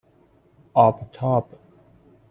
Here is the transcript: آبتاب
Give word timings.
آبتاب 0.73 1.45